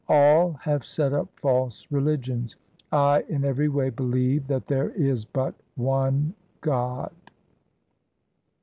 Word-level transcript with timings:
1 0.07 0.17
All 0.17 0.53
have 0.61 0.83
set 0.83 1.13
up 1.13 1.27
false 1.35 1.85
religions; 1.91 2.55
I 2.91 3.21
in 3.29 3.45
every 3.45 3.69
way 3.69 3.91
believe 3.91 4.47
that 4.47 4.65
there 4.65 4.89
is 4.89 5.25
but 5.25 5.53
one 5.75 6.33
God. 6.61 7.13